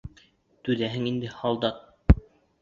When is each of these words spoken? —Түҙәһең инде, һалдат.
—Түҙәһең 0.67 1.05
инде, 1.11 1.29
һалдат. 1.43 2.19